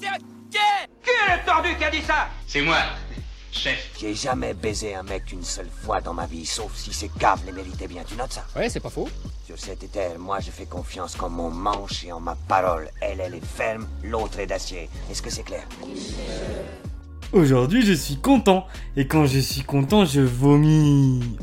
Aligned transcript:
Tiens, 0.00 0.12
Qui 1.02 1.10
est 1.10 1.36
le 1.36 1.44
tordu 1.44 1.76
qui 1.76 1.84
a 1.84 1.90
dit 1.90 2.02
ça 2.02 2.28
C'est 2.46 2.62
moi, 2.62 2.76
chef. 3.52 3.90
J'ai 3.98 4.14
jamais 4.14 4.54
baisé 4.54 4.94
un 4.94 5.02
mec 5.02 5.32
une 5.32 5.42
seule 5.44 5.68
fois 5.84 6.00
dans 6.00 6.14
ma 6.14 6.26
vie, 6.26 6.46
sauf 6.46 6.74
si 6.76 6.92
ces 6.92 7.08
caves 7.08 7.40
les 7.46 7.52
méritaient 7.52 7.88
bien. 7.88 8.02
Tu 8.06 8.14
notes 8.16 8.32
ça? 8.32 8.44
Ouais, 8.56 8.68
c'est 8.68 8.80
pas 8.80 8.90
faux. 8.90 9.08
Sur 9.46 9.58
cette 9.58 9.90
terre, 9.90 10.18
moi 10.18 10.40
je 10.40 10.50
fais 10.50 10.66
confiance 10.66 11.16
comme 11.16 11.34
mon 11.34 11.50
manche 11.50 12.04
et 12.04 12.12
en 12.12 12.20
ma 12.20 12.36
parole. 12.48 12.88
Elle, 13.00 13.20
elle 13.20 13.34
est 13.34 13.44
ferme, 13.44 13.86
l'autre 14.04 14.38
est 14.40 14.46
d'acier. 14.46 14.88
Est-ce 15.10 15.22
que 15.22 15.30
c'est 15.30 15.42
clair? 15.42 15.64
Aujourd'hui, 17.32 17.84
je 17.84 17.92
suis 17.92 18.16
content. 18.16 18.66
Et 18.96 19.06
quand 19.06 19.26
je 19.26 19.38
suis 19.38 19.62
content, 19.62 20.04
je 20.04 20.20
vomis. 20.20 21.36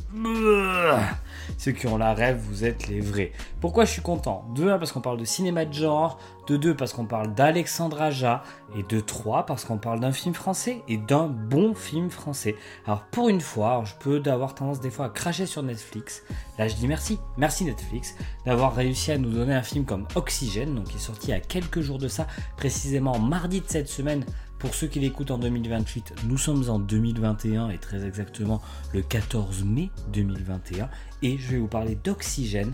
Ceux 1.58 1.72
qui 1.72 1.88
ont 1.88 1.98
la 1.98 2.14
rêve, 2.14 2.38
vous 2.38 2.66
êtes 2.66 2.88
les 2.88 3.00
vrais. 3.00 3.32
Pourquoi 3.62 3.86
je 3.86 3.92
suis 3.92 4.02
content? 4.02 4.46
De 4.56 4.70
1 4.70 4.78
parce 4.78 4.92
qu'on 4.92 5.02
parle 5.02 5.18
de 5.18 5.26
cinéma 5.26 5.66
de 5.66 5.74
genre, 5.74 6.20
de 6.48 6.58
2 6.58 6.76
parce 6.76 6.94
qu'on 6.94 7.06
parle 7.06 7.34
d'Alexandre 7.34 8.02
Aja, 8.02 8.44
et 8.78 8.84
de 8.84 9.00
3 9.00 9.46
parce 9.46 9.66
qu'on 9.66 9.78
parle 9.78 10.00
d'un 10.00 10.12
film 10.12 10.34
français 10.34 10.82
et 10.88 10.98
d'un 10.98 11.28
bon 11.28 11.74
film 11.74 12.10
français. 12.10 12.56
Alors 12.86 13.04
pour 13.04 13.30
une 13.30 13.42
fois, 13.42 13.84
je 13.86 13.94
peux 14.00 14.22
avoir 14.30 14.56
tendance 14.56 14.80
des 14.80 14.90
fois 14.90 15.06
à 15.06 15.10
cracher 15.10 15.46
sur 15.46 15.64
Netflix. 15.64 16.24
Là 16.58 16.68
je 16.68 16.76
dis 16.76 16.88
merci, 16.88 17.20
merci 17.38 17.66
Netflix 17.66 18.16
d'avoir 18.46 18.76
réussi 18.76 19.12
à 19.12 19.18
nous 19.18 19.32
donner 19.32 19.54
un 19.54 19.64
film 19.64 19.86
comme 19.86 20.08
Oxygène, 20.16 20.76
donc 20.76 20.86
qui 20.86 20.98
est 20.98 21.00
sorti 21.00 21.32
à 21.32 21.40
quelques 21.40 21.82
jours 21.82 22.00
de 22.00 22.08
ça, 22.08 22.28
précisément 22.58 23.18
mardi 23.20 23.62
de 23.62 23.68
cette 23.68 23.88
semaine 23.88 24.26
pour 24.60 24.74
ceux 24.74 24.88
qui 24.88 25.00
l'écoutent 25.00 25.32
en 25.32 25.38
2028, 25.38 26.14
nous 26.28 26.38
sommes 26.38 26.70
en 26.70 26.80
2021 26.80 27.70
et 27.70 27.78
très 27.78 28.06
exactement 28.06 28.62
le 28.94 29.02
14 29.02 29.64
mai 29.64 29.90
2021 30.14 30.90
et 31.22 31.38
je 31.38 31.52
vais 31.52 31.58
vous 31.58 31.68
parler 31.68 31.96
d'Oxygène 31.96 32.74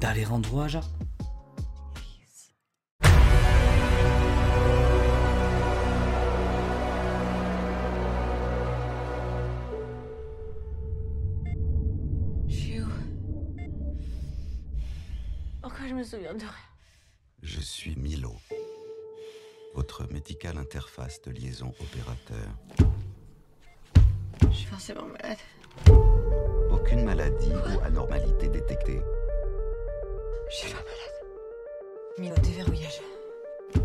d'Alejandro 0.00 0.60
Aja. 0.60 0.80
Je 12.48 12.54
suis 12.54 12.80
où 12.80 12.86
Pourquoi 15.62 15.88
je 15.88 15.94
me 15.94 16.02
souviens 16.02 16.34
de 16.34 16.40
rien? 16.40 16.50
Je 17.42 17.60
suis 17.60 17.96
Milo, 17.96 18.36
votre 19.74 20.10
médical 20.12 20.58
interface 20.58 21.20
de 21.22 21.30
liaison 21.30 21.74
opérateur. 21.80 22.48
Je 24.50 24.56
suis 24.56 24.66
forcément 24.66 25.06
malade. 25.06 25.38
Aucune 26.70 27.04
maladie 27.04 27.52
ou 27.52 27.84
anormalité 27.84 28.48
détectée. 28.48 29.00
Je 30.50 30.56
suis 30.56 30.72
pas 30.72 30.78
malade. 30.78 32.18
Milo, 32.18 32.34
déverrouillage. 32.42 33.00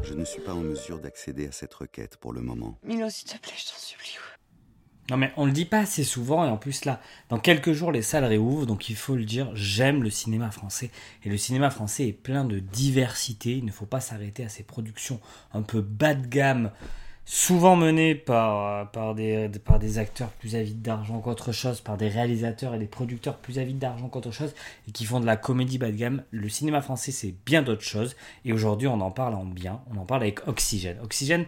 Je 0.04 0.14
ne 0.14 0.26
suis 0.26 0.42
pas 0.42 0.54
en 0.54 0.62
mesure 0.62 1.00
d'accéder 1.00 1.48
à 1.48 1.52
cette 1.52 1.74
requête 1.74 2.18
pour 2.18 2.34
le 2.34 2.42
moment. 2.42 2.78
Milo, 2.84 3.10
s'il 3.10 3.30
te 3.30 3.38
plaît, 3.38 3.54
je 3.56 3.66
t'en 3.66 3.78
supplie. 3.78 4.18
Non 5.10 5.16
mais 5.16 5.32
on 5.38 5.46
le 5.46 5.54
dit 5.54 5.64
pas 5.64 5.80
assez 5.80 6.04
souvent 6.04 6.46
et 6.46 6.50
en 6.50 6.58
plus 6.58 6.84
là, 6.84 7.00
dans 7.30 7.40
quelques 7.40 7.72
jours 7.72 7.94
les 7.94 8.02
salles 8.02 8.26
réouvrent 8.26 8.66
donc 8.66 8.90
il 8.90 8.96
faut 8.98 9.16
le 9.16 9.24
dire, 9.24 9.50
j'aime 9.54 10.04
le 10.04 10.10
cinéma 10.10 10.52
français 10.52 10.92
et 11.24 11.30
le 11.30 11.38
cinéma 11.38 11.70
français 11.70 12.10
est 12.10 12.14
plein 12.14 12.44
de 12.44 12.60
diversité, 12.60 13.56
il 13.56 13.64
ne 13.64 13.72
faut 13.72 13.86
pas 13.86 14.02
s'arrêter 14.02 14.44
à 14.44 14.50
ces 14.50 14.64
productions 14.64 15.22
un 15.54 15.62
peu 15.62 15.80
bas 15.80 16.14
de 16.14 16.28
gamme, 16.28 16.72
souvent 17.24 17.78
menées 17.78 18.16
par, 18.16 18.92
par, 18.92 19.16
des, 19.16 19.50
par 19.64 19.80
des 19.80 19.98
acteurs 19.98 20.30
plus 20.30 20.56
avides 20.56 20.82
d'argent 20.82 21.20
qu'autre 21.20 21.54
chose, 21.54 21.80
par 21.80 21.96
des 21.96 22.10
réalisateurs 22.10 22.76
et 22.76 22.80
des 22.80 22.86
producteurs 22.86 23.38
plus 23.38 23.60
avides 23.60 23.80
d'argent 23.80 24.10
qu'autre 24.10 24.32
chose 24.32 24.54
et 24.90 24.92
qui 24.92 25.06
font 25.06 25.22
de 25.22 25.26
la 25.26 25.38
comédie 25.38 25.78
bas 25.78 25.92
de 25.92 25.96
gamme. 25.96 26.24
Le 26.32 26.50
cinéma 26.50 26.82
français 26.82 27.14
c'est 27.14 27.34
bien 27.46 27.62
d'autres 27.62 27.82
choses 27.82 28.18
et 28.44 28.52
aujourd'hui 28.52 28.90
on 28.90 29.00
en 29.00 29.12
parle 29.12 29.36
en 29.36 29.46
bien, 29.46 29.80
on 29.94 29.98
en 30.00 30.06
parle 30.06 30.24
avec 30.24 30.46
Oxygène. 30.50 30.98
Oxygène 31.02 31.46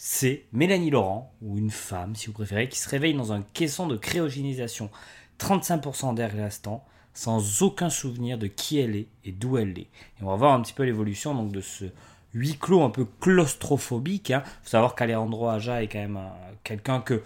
c'est 0.00 0.44
Mélanie 0.52 0.90
Laurent, 0.90 1.34
ou 1.42 1.58
une 1.58 1.72
femme 1.72 2.14
si 2.14 2.28
vous 2.28 2.32
préférez, 2.32 2.68
qui 2.68 2.78
se 2.78 2.88
réveille 2.88 3.14
dans 3.14 3.32
un 3.32 3.42
caisson 3.42 3.88
de 3.88 3.96
cryogénisation, 3.96 4.90
35% 5.40 6.14
d'air 6.14 6.32
restant, 6.32 6.84
sans 7.14 7.62
aucun 7.62 7.90
souvenir 7.90 8.38
de 8.38 8.46
qui 8.46 8.78
elle 8.78 8.94
est 8.94 9.08
et 9.24 9.32
d'où 9.32 9.58
elle 9.58 9.76
est. 9.76 9.88
Et 9.88 10.22
on 10.22 10.26
va 10.26 10.36
voir 10.36 10.54
un 10.54 10.62
petit 10.62 10.72
peu 10.72 10.84
l'évolution 10.84 11.34
donc 11.34 11.50
de 11.50 11.60
ce 11.60 11.86
huis 12.32 12.56
clos 12.56 12.82
un 12.82 12.90
peu 12.90 13.06
claustrophobique. 13.20 14.28
Il 14.28 14.34
hein. 14.34 14.44
faut 14.62 14.70
savoir 14.70 14.94
qu'Alejandro 14.94 15.48
Aja 15.48 15.82
est 15.82 15.88
quand 15.88 15.98
même 15.98 16.20
quelqu'un 16.62 17.00
que 17.00 17.24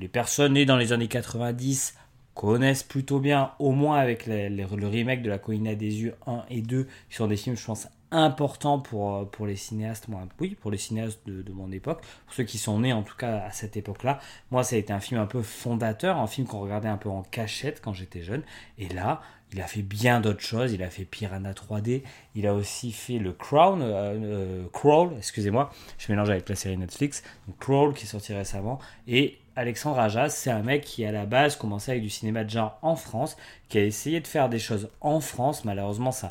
les 0.00 0.08
personnes 0.08 0.54
nées 0.54 0.66
dans 0.66 0.76
les 0.76 0.92
années 0.92 1.06
90 1.06 1.94
connaissent 2.34 2.82
plutôt 2.82 3.20
bien, 3.20 3.52
au 3.60 3.70
moins 3.70 3.98
avec 3.98 4.26
le 4.26 4.86
remake 4.86 5.22
de 5.22 5.28
La 5.28 5.38
Colline 5.38 5.76
des 5.76 6.02
yeux 6.02 6.14
1 6.26 6.44
et 6.50 6.62
2, 6.62 6.88
qui 7.08 7.16
sont 7.16 7.28
des 7.28 7.36
films, 7.36 7.56
je 7.56 7.64
pense, 7.64 7.86
importants 8.10 8.78
pour, 8.78 9.14
euh, 9.14 9.24
pour 9.24 9.46
les 9.46 9.56
cinéastes, 9.56 10.08
moi, 10.08 10.22
oui, 10.40 10.56
pour 10.60 10.70
les 10.70 10.78
cinéastes 10.78 11.20
de, 11.26 11.42
de 11.42 11.52
mon 11.52 11.70
époque, 11.72 12.02
pour 12.26 12.34
ceux 12.34 12.44
qui 12.44 12.58
sont 12.58 12.80
nés 12.80 12.92
en 12.92 13.02
tout 13.02 13.16
cas 13.16 13.38
à 13.38 13.50
cette 13.50 13.76
époque-là. 13.76 14.20
Moi, 14.50 14.64
ça 14.64 14.76
a 14.76 14.78
été 14.78 14.92
un 14.92 15.00
film 15.00 15.20
un 15.20 15.26
peu 15.26 15.42
fondateur, 15.42 16.18
un 16.18 16.26
film 16.26 16.46
qu'on 16.46 16.60
regardait 16.60 16.88
un 16.88 16.96
peu 16.96 17.08
en 17.08 17.22
cachette 17.22 17.80
quand 17.82 17.92
j'étais 17.92 18.22
jeune. 18.22 18.42
Et 18.78 18.88
là, 18.88 19.20
il 19.52 19.60
a 19.60 19.66
fait 19.66 19.82
bien 19.82 20.20
d'autres 20.20 20.40
choses. 20.42 20.72
Il 20.72 20.82
a 20.82 20.90
fait 20.90 21.04
Piranha 21.04 21.52
3D. 21.52 22.02
Il 22.34 22.46
a 22.46 22.54
aussi 22.54 22.92
fait 22.92 23.18
le 23.18 23.32
Crown, 23.32 23.80
euh, 23.82 23.86
euh, 23.92 24.66
Crawl, 24.72 25.14
excusez-moi, 25.16 25.70
je 25.98 26.12
mélange 26.12 26.30
avec 26.30 26.48
la 26.48 26.54
série 26.54 26.76
Netflix. 26.76 27.22
Crawl 27.58 27.94
qui 27.94 28.04
est 28.04 28.08
sorti 28.08 28.34
récemment. 28.34 28.78
Et 29.06 29.38
Alexandre 29.56 29.98
Aja, 29.98 30.28
c'est 30.28 30.50
un 30.50 30.62
mec 30.62 30.84
qui 30.84 31.04
à 31.04 31.12
la 31.12 31.26
base 31.26 31.56
commençait 31.56 31.92
avec 31.92 32.02
du 32.02 32.10
cinéma 32.10 32.44
de 32.44 32.50
genre 32.50 32.78
en 32.82 32.94
France, 32.94 33.36
qui 33.68 33.78
a 33.78 33.84
essayé 33.84 34.20
de 34.20 34.26
faire 34.26 34.48
des 34.48 34.58
choses 34.58 34.90
en 35.00 35.20
France. 35.20 35.64
Malheureusement, 35.64 36.12
ça, 36.12 36.28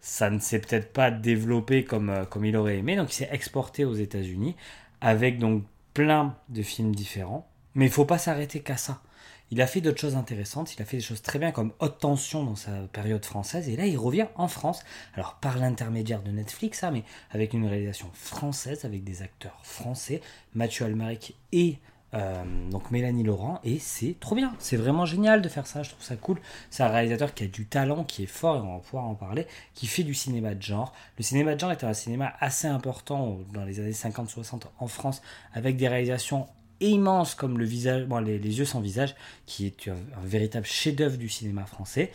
ça 0.00 0.30
ne 0.30 0.38
s'est 0.38 0.60
peut-être 0.60 0.92
pas 0.92 1.10
développé 1.10 1.84
comme, 1.84 2.10
euh, 2.10 2.24
comme 2.24 2.44
il 2.44 2.56
aurait 2.56 2.78
aimé. 2.78 2.96
Donc 2.96 3.12
il 3.12 3.16
s'est 3.16 3.28
exporté 3.30 3.84
aux 3.84 3.94
États-Unis 3.94 4.56
avec 5.00 5.38
donc 5.38 5.64
plein 5.94 6.36
de 6.48 6.62
films 6.62 6.94
différents. 6.94 7.48
Mais 7.74 7.86
il 7.86 7.90
faut 7.90 8.04
pas 8.04 8.18
s'arrêter 8.18 8.60
qu'à 8.60 8.76
ça. 8.76 9.02
Il 9.50 9.62
a 9.62 9.66
fait 9.66 9.80
d'autres 9.80 10.00
choses 10.00 10.16
intéressantes, 10.16 10.74
il 10.74 10.82
a 10.82 10.84
fait 10.84 10.98
des 10.98 11.02
choses 11.02 11.22
très 11.22 11.38
bien 11.38 11.52
comme 11.52 11.72
Haute 11.78 12.00
Tension 12.00 12.44
dans 12.44 12.56
sa 12.56 12.70
période 12.92 13.24
française, 13.24 13.70
et 13.70 13.76
là 13.76 13.86
il 13.86 13.96
revient 13.96 14.26
en 14.34 14.46
France, 14.46 14.84
alors 15.14 15.36
par 15.36 15.56
l'intermédiaire 15.56 16.22
de 16.22 16.30
Netflix, 16.30 16.84
hein, 16.84 16.90
mais 16.90 17.02
avec 17.30 17.54
une 17.54 17.66
réalisation 17.66 18.10
française, 18.12 18.84
avec 18.84 19.04
des 19.04 19.22
acteurs 19.22 19.58
français, 19.62 20.20
Mathieu 20.54 20.84
Almaric 20.84 21.34
et 21.52 21.78
euh, 22.14 22.42
donc 22.70 22.90
Mélanie 22.90 23.22
Laurent, 23.22 23.60
et 23.64 23.78
c'est 23.78 24.16
trop 24.18 24.34
bien, 24.34 24.54
c'est 24.58 24.76
vraiment 24.76 25.04
génial 25.04 25.42
de 25.42 25.48
faire 25.48 25.66
ça, 25.66 25.82
je 25.82 25.90
trouve 25.90 26.02
ça 26.02 26.16
cool. 26.16 26.40
C'est 26.70 26.82
un 26.82 26.88
réalisateur 26.88 27.34
qui 27.34 27.44
a 27.44 27.46
du 27.46 27.66
talent, 27.66 28.04
qui 28.04 28.22
est 28.22 28.26
fort, 28.26 28.56
et 28.56 28.60
on 28.60 28.76
va 28.76 28.80
pouvoir 28.80 29.04
en 29.04 29.14
parler, 29.14 29.46
qui 29.74 29.86
fait 29.86 30.04
du 30.04 30.14
cinéma 30.14 30.54
de 30.54 30.62
genre. 30.62 30.94
Le 31.18 31.22
cinéma 31.22 31.54
de 31.54 31.60
genre 31.60 31.72
était 31.72 31.86
un 31.86 31.94
cinéma 31.94 32.32
assez 32.40 32.66
important 32.66 33.38
dans 33.52 33.64
les 33.64 33.80
années 33.80 33.92
50-60 33.92 34.62
en 34.78 34.86
France, 34.86 35.22
avec 35.52 35.76
des 35.76 35.88
réalisations 35.88 36.46
immense 36.80 37.34
comme 37.34 37.58
le 37.58 37.64
visage, 37.64 38.04
bon, 38.06 38.18
les, 38.18 38.38
yeux 38.38 38.64
sans 38.64 38.80
visage, 38.80 39.14
qui 39.46 39.66
est 39.66 39.88
un 39.88 40.24
véritable 40.24 40.66
chef-d'œuvre 40.66 41.16
du 41.16 41.28
cinéma 41.28 41.66
français. 41.66 42.12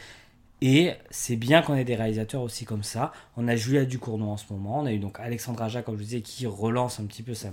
Et 0.62 0.94
c'est 1.10 1.36
bien 1.36 1.62
qu'on 1.62 1.76
ait 1.76 1.84
des 1.84 1.96
réalisateurs 1.96 2.42
aussi 2.42 2.64
comme 2.64 2.84
ça. 2.84 3.12
On 3.36 3.50
a 3.50 3.56
Julia 3.56 3.84
Ducournau 3.84 4.30
en 4.30 4.38
ce 4.38 4.46
moment. 4.54 4.80
On 4.80 4.86
a 4.86 4.94
eu 4.94 5.00
donc 5.00 5.20
Alexandre 5.20 5.62
Aja, 5.62 5.82
comme 5.82 5.96
je 5.96 6.00
vous 6.00 6.06
disais, 6.06 6.22
qui 6.22 6.48
relance 6.48 7.02
un 7.02 7.06
petit 7.06 7.22
peu 7.22 7.34
sa, 7.34 7.50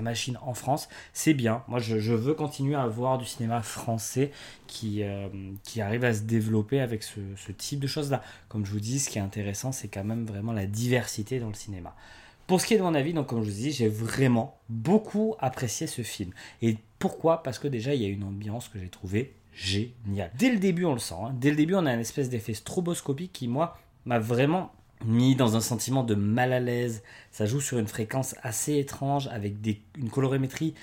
machine 0.00 0.38
en 0.40 0.54
France. 0.54 0.88
C'est 1.12 1.34
bien. 1.34 1.64
Moi, 1.66 1.80
je, 1.80 2.14
veux 2.14 2.34
continuer 2.34 2.76
à 2.76 2.82
avoir 2.82 3.18
du 3.18 3.24
cinéma 3.24 3.60
français 3.60 4.30
qui, 4.68 5.02
euh, 5.02 5.26
qui 5.64 5.80
arrive 5.80 6.04
à 6.04 6.14
se 6.14 6.22
développer 6.22 6.80
avec 6.80 7.02
ce, 7.02 7.18
ce 7.36 7.50
type 7.50 7.80
de 7.80 7.88
choses-là. 7.88 8.22
Comme 8.48 8.64
je 8.64 8.70
vous 8.70 8.80
dis, 8.80 9.00
ce 9.00 9.10
qui 9.10 9.18
est 9.18 9.22
intéressant, 9.22 9.72
c'est 9.72 9.88
quand 9.88 10.04
même 10.04 10.24
vraiment 10.24 10.52
la 10.52 10.66
diversité 10.66 11.40
dans 11.40 11.48
le 11.48 11.54
cinéma. 11.54 11.96
Pour 12.46 12.60
ce 12.60 12.66
qui 12.66 12.74
est 12.74 12.78
de 12.78 12.82
mon 12.82 12.94
avis, 12.94 13.14
donc 13.14 13.28
comme 13.28 13.42
je 13.42 13.50
vous 13.50 13.56
dis, 13.56 13.72
j'ai 13.72 13.88
vraiment 13.88 14.58
beaucoup 14.68 15.34
apprécié 15.38 15.86
ce 15.86 16.02
film. 16.02 16.30
Et 16.60 16.76
pourquoi? 16.98 17.42
Parce 17.42 17.58
que 17.58 17.68
déjà, 17.68 17.94
il 17.94 18.02
y 18.02 18.04
a 18.04 18.08
une 18.08 18.22
ambiance 18.22 18.68
que 18.68 18.78
j'ai 18.78 18.88
trouvée 18.88 19.34
géniale. 19.54 20.30
Dès 20.36 20.50
le 20.50 20.58
début, 20.58 20.84
on 20.84 20.92
le 20.92 20.98
sent. 20.98 21.14
Hein. 21.20 21.34
Dès 21.34 21.50
le 21.50 21.56
début, 21.56 21.74
on 21.74 21.86
a 21.86 21.90
un 21.90 21.98
espèce 21.98 22.28
d'effet 22.28 22.54
stroboscopique 22.54 23.32
qui, 23.32 23.48
moi, 23.48 23.78
m'a 24.04 24.18
vraiment 24.18 24.72
mis 25.04 25.36
dans 25.36 25.56
un 25.56 25.60
sentiment 25.60 26.02
de 26.02 26.14
mal 26.14 26.52
à 26.52 26.60
l'aise. 26.60 27.02
Ça 27.30 27.46
joue 27.46 27.60
sur 27.60 27.78
une 27.78 27.86
fréquence 27.86 28.34
assez 28.42 28.78
étrange, 28.78 29.28
avec 29.28 29.54
une 29.96 30.10
colorimétrie 30.10 30.74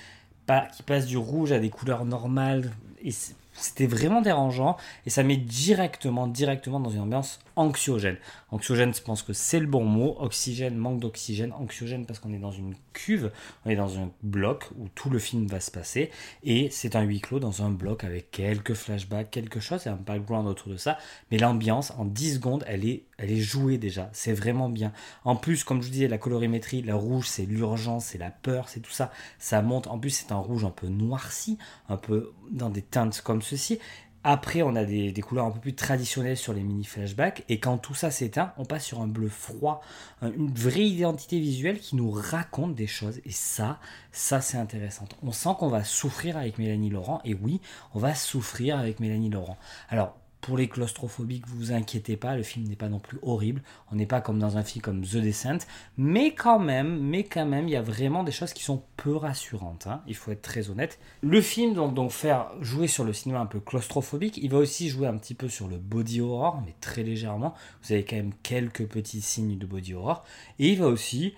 pas, 0.46 0.66
qui 0.66 0.82
passe 0.82 1.06
du 1.06 1.16
rouge 1.16 1.52
à 1.52 1.58
des 1.58 1.70
couleurs 1.70 2.04
normales. 2.04 2.72
Et 3.02 3.10
c'était 3.52 3.86
vraiment 3.86 4.22
dérangeant 4.22 4.76
et 5.06 5.10
ça 5.10 5.22
met 5.22 5.36
directement, 5.36 6.26
directement 6.26 6.80
dans 6.80 6.90
une 6.90 7.00
ambiance 7.00 7.40
anxiogène. 7.56 8.16
Anxiogène, 8.50 8.94
je 8.94 9.02
pense 9.02 9.22
que 9.22 9.32
c'est 9.32 9.60
le 9.60 9.66
bon 9.66 9.84
mot. 9.84 10.16
Oxygène, 10.18 10.76
manque 10.76 11.00
d'oxygène. 11.00 11.52
Anxiogène 11.52 12.06
parce 12.06 12.18
qu'on 12.18 12.32
est 12.32 12.38
dans 12.38 12.50
une 12.50 12.74
cuve, 12.92 13.30
on 13.64 13.70
est 13.70 13.76
dans 13.76 13.98
un 13.98 14.10
bloc 14.22 14.70
où 14.78 14.88
tout 14.94 15.10
le 15.10 15.18
film 15.18 15.46
va 15.46 15.60
se 15.60 15.70
passer 15.70 16.10
et 16.42 16.68
c'est 16.70 16.96
un 16.96 17.02
huis 17.02 17.20
clos 17.20 17.40
dans 17.40 17.62
un 17.62 17.70
bloc 17.70 18.04
avec 18.04 18.30
quelques 18.30 18.74
flashbacks, 18.74 19.30
quelque 19.30 19.60
chose, 19.60 19.86
et 19.86 19.90
un 19.90 19.96
background 19.96 20.48
autour 20.48 20.72
de 20.72 20.76
ça. 20.76 20.98
Mais 21.30 21.38
l'ambiance, 21.38 21.92
en 21.98 22.04
10 22.04 22.34
secondes, 22.34 22.64
elle 22.66 22.84
est, 22.86 23.04
jouée 23.36 23.78
déjà. 23.78 24.10
C'est 24.12 24.32
vraiment 24.32 24.68
bien. 24.68 24.92
En 25.24 25.36
plus, 25.36 25.62
comme 25.62 25.80
je 25.80 25.86
vous 25.86 25.92
disais, 25.92 26.08
la 26.08 26.18
colorimétrie, 26.18 26.82
la 26.82 26.96
rouge, 26.96 27.26
c'est 27.28 27.46
l'urgence, 27.46 28.06
c'est 28.06 28.18
la 28.18 28.30
peur, 28.30 28.68
c'est 28.68 28.80
tout 28.80 28.90
ça. 28.90 29.12
Ça 29.38 29.62
monte. 29.62 29.86
En 29.86 29.98
plus, 29.98 30.10
c'est 30.10 30.32
un 30.32 30.38
rouge 30.38 30.64
un 30.64 30.70
peu 30.70 30.88
noirci, 30.88 31.56
un 31.88 31.96
peu 31.96 32.32
dans 32.50 32.68
des 32.68 32.82
teintes 32.82 33.20
comme 33.20 33.41
ceci. 33.42 33.78
Après, 34.24 34.62
on 34.62 34.76
a 34.76 34.84
des, 34.84 35.10
des 35.10 35.20
couleurs 35.20 35.46
un 35.46 35.50
peu 35.50 35.58
plus 35.58 35.74
traditionnelles 35.74 36.36
sur 36.36 36.52
les 36.52 36.62
mini 36.62 36.84
flashbacks. 36.84 37.42
Et 37.48 37.58
quand 37.58 37.76
tout 37.76 37.94
ça 37.94 38.12
s'éteint, 38.12 38.52
on 38.56 38.64
passe 38.64 38.84
sur 38.84 39.00
un 39.00 39.08
bleu 39.08 39.28
froid, 39.28 39.80
un- 40.20 40.30
une 40.32 40.54
vraie 40.54 40.86
identité 40.86 41.40
visuelle 41.40 41.80
qui 41.80 41.96
nous 41.96 42.08
raconte 42.12 42.76
des 42.76 42.86
choses. 42.86 43.20
Et 43.24 43.32
ça, 43.32 43.80
ça 44.12 44.40
c'est 44.40 44.58
intéressant. 44.58 45.08
On 45.24 45.32
sent 45.32 45.50
qu'on 45.58 45.68
va 45.68 45.82
souffrir 45.82 46.36
avec 46.36 46.58
Mélanie 46.58 46.90
Laurent. 46.90 47.20
Et 47.24 47.34
oui, 47.34 47.60
on 47.94 47.98
va 47.98 48.14
souffrir 48.14 48.78
avec 48.78 49.00
Mélanie 49.00 49.28
Laurent. 49.30 49.58
Alors, 49.88 50.16
pour 50.42 50.58
les 50.58 50.68
claustrophobiques, 50.68 51.46
vous 51.46 51.56
vous 51.56 51.72
inquiétez 51.72 52.16
pas, 52.16 52.36
le 52.36 52.42
film 52.42 52.66
n'est 52.66 52.76
pas 52.76 52.88
non 52.88 52.98
plus 52.98 53.18
horrible. 53.22 53.62
On 53.92 53.94
n'est 53.94 54.06
pas 54.06 54.20
comme 54.20 54.40
dans 54.40 54.58
un 54.58 54.64
film 54.64 54.82
comme 54.82 55.02
The 55.02 55.16
Descent, 55.18 55.58
mais 55.96 56.34
quand 56.34 56.58
même, 56.58 56.98
mais 57.00 57.22
quand 57.22 57.46
même, 57.46 57.68
il 57.68 57.70
y 57.70 57.76
a 57.76 57.82
vraiment 57.82 58.24
des 58.24 58.32
choses 58.32 58.52
qui 58.52 58.64
sont 58.64 58.82
peu 58.96 59.14
rassurantes. 59.14 59.86
hein. 59.86 60.02
Il 60.08 60.16
faut 60.16 60.32
être 60.32 60.42
très 60.42 60.68
honnête. 60.68 60.98
Le 61.22 61.40
film 61.40 61.74
donc 61.74 61.94
donc 61.94 62.10
faire 62.10 62.50
jouer 62.60 62.88
sur 62.88 63.04
le 63.04 63.12
cinéma 63.12 63.38
un 63.38 63.46
peu 63.46 63.60
claustrophobique. 63.60 64.36
Il 64.36 64.50
va 64.50 64.58
aussi 64.58 64.88
jouer 64.88 65.06
un 65.06 65.16
petit 65.16 65.34
peu 65.34 65.48
sur 65.48 65.68
le 65.68 65.78
body 65.78 66.20
horror, 66.20 66.60
mais 66.66 66.74
très 66.80 67.04
légèrement. 67.04 67.54
Vous 67.84 67.92
avez 67.92 68.04
quand 68.04 68.16
même 68.16 68.34
quelques 68.42 68.86
petits 68.86 69.20
signes 69.22 69.58
de 69.58 69.66
body 69.66 69.94
horror, 69.94 70.24
et 70.58 70.70
il 70.70 70.78
va 70.80 70.88
aussi 70.88 71.34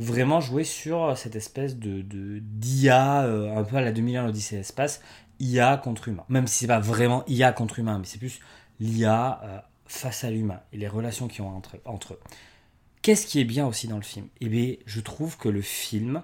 vraiment 0.00 0.40
jouer 0.40 0.64
sur 0.64 1.16
cette 1.16 1.36
espèce 1.36 1.76
de 1.76 2.02
d'IA 2.40 3.22
euh, 3.22 3.56
un 3.56 3.64
peu 3.64 3.76
à 3.76 3.80
la 3.80 3.92
2001 3.92 4.26
l'Odyssée 4.26 4.56
de 4.56 4.60
l'espace 4.60 5.00
IA 5.40 5.76
contre 5.76 6.08
humain. 6.08 6.24
Même 6.28 6.46
si 6.46 6.60
c'est 6.60 6.66
pas 6.66 6.80
vraiment 6.80 7.24
IA 7.26 7.52
contre 7.52 7.78
humain, 7.78 7.98
mais 7.98 8.06
c'est 8.06 8.18
plus 8.18 8.40
l'IA 8.80 9.40
euh, 9.44 9.58
face 9.86 10.24
à 10.24 10.30
l'humain 10.30 10.60
et 10.72 10.78
les 10.78 10.88
relations 10.88 11.28
qui 11.28 11.40
ont 11.40 11.56
entre, 11.84 12.14
eux. 12.14 12.20
Qu'est-ce 13.02 13.26
qui 13.26 13.40
est 13.40 13.44
bien 13.44 13.66
aussi 13.66 13.88
dans 13.88 13.96
le 13.96 14.02
film? 14.02 14.26
Eh 14.40 14.48
bien, 14.48 14.74
je 14.86 15.00
trouve 15.00 15.36
que 15.38 15.48
le 15.48 15.62
film 15.62 16.22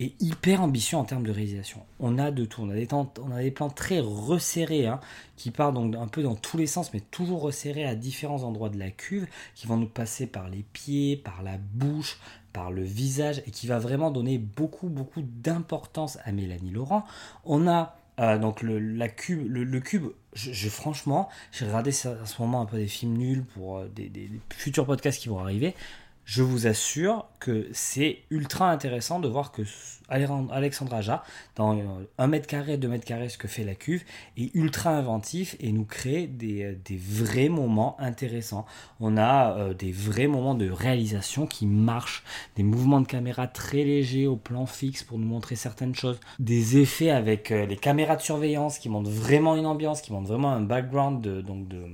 est 0.00 0.14
hyper 0.22 0.62
ambitieux 0.62 0.96
en 0.96 1.04
termes 1.04 1.24
de 1.24 1.32
réalisation. 1.32 1.84
On 2.00 2.18
a 2.18 2.30
de 2.30 2.44
tout. 2.44 2.62
On 2.62 2.70
a 2.70 2.74
des, 2.74 2.86
temps- 2.86 3.12
on 3.20 3.32
a 3.32 3.42
des 3.42 3.50
plans 3.50 3.70
très 3.70 4.00
resserrés 4.00 4.86
hein, 4.86 5.00
qui 5.36 5.50
partent 5.50 5.74
donc 5.74 5.96
un 5.96 6.06
peu 6.06 6.22
dans 6.22 6.36
tous 6.36 6.56
les 6.56 6.68
sens, 6.68 6.92
mais 6.94 7.00
toujours 7.00 7.42
resserrés 7.42 7.84
à 7.84 7.96
différents 7.96 8.44
endroits 8.44 8.68
de 8.70 8.78
la 8.78 8.90
cuve, 8.90 9.26
qui 9.56 9.66
vont 9.66 9.76
nous 9.76 9.88
passer 9.88 10.26
par 10.28 10.48
les 10.48 10.64
pieds, 10.72 11.16
par 11.16 11.42
la 11.42 11.58
bouche, 11.58 12.18
par 12.52 12.70
le 12.70 12.82
visage, 12.84 13.42
et 13.46 13.50
qui 13.50 13.66
va 13.66 13.78
vraiment 13.80 14.10
donner 14.12 14.38
beaucoup, 14.38 14.88
beaucoup 14.88 15.22
d'importance 15.22 16.18
à 16.24 16.32
Mélanie 16.32 16.70
Laurent. 16.70 17.04
On 17.44 17.66
a 17.68 17.96
euh, 18.18 18.38
donc 18.38 18.62
le, 18.62 18.78
la 18.78 19.08
cube, 19.08 19.46
le, 19.48 19.64
le 19.64 19.80
cube, 19.80 20.06
je, 20.34 20.52
je- 20.52 20.68
franchement, 20.68 21.28
j'ai 21.52 21.66
regardé 21.66 21.92
ça, 21.92 22.16
en 22.22 22.26
ce 22.26 22.40
moment 22.42 22.60
un 22.62 22.66
peu 22.66 22.76
des 22.76 22.88
films 22.88 23.16
nuls 23.16 23.44
pour 23.54 23.78
euh, 23.78 23.88
des 23.94 24.30
futurs 24.52 24.86
podcasts 24.86 25.20
qui 25.20 25.28
vont 25.28 25.38
arriver. 25.40 25.74
Je 26.28 26.42
vous 26.42 26.66
assure 26.66 27.24
que 27.40 27.68
c'est 27.72 28.18
ultra 28.28 28.70
intéressant 28.70 29.18
de 29.18 29.26
voir 29.28 29.50
que 29.50 29.62
Alexandre 30.10 30.92
Aja, 30.92 31.22
dans 31.56 31.74
euh, 31.74 31.82
1 32.18 32.26
mètre 32.26 32.46
carré, 32.46 32.76
2 32.76 32.86
mètres 32.86 33.06
carrés, 33.06 33.30
ce 33.30 33.38
que 33.38 33.48
fait 33.48 33.64
la 33.64 33.74
cuve, 33.74 34.04
est 34.36 34.54
ultra 34.54 34.90
inventif 34.90 35.56
et 35.58 35.72
nous 35.72 35.86
crée 35.86 36.26
des, 36.26 36.64
euh, 36.64 36.78
des 36.84 36.98
vrais 36.98 37.48
moments 37.48 37.98
intéressants. 37.98 38.66
On 39.00 39.16
a 39.16 39.56
euh, 39.56 39.72
des 39.72 39.90
vrais 39.90 40.26
moments 40.26 40.54
de 40.54 40.68
réalisation 40.68 41.46
qui 41.46 41.64
marchent, 41.64 42.22
des 42.56 42.62
mouvements 42.62 43.00
de 43.00 43.06
caméra 43.06 43.46
très 43.46 43.82
légers 43.82 44.26
au 44.26 44.36
plan 44.36 44.66
fixe 44.66 45.04
pour 45.04 45.18
nous 45.18 45.28
montrer 45.28 45.56
certaines 45.56 45.94
choses, 45.94 46.20
des 46.38 46.76
effets 46.76 47.08
avec 47.08 47.48
les 47.48 47.76
caméras 47.78 48.16
de 48.16 48.22
surveillance 48.22 48.78
qui 48.78 48.90
montrent 48.90 49.10
vraiment 49.10 49.56
une 49.56 49.64
ambiance, 49.64 50.02
qui 50.02 50.12
montrent 50.12 50.28
vraiment 50.28 50.50
un 50.50 50.60
background 50.60 51.22
de, 51.22 51.40
donc 51.40 51.68
de, 51.68 51.86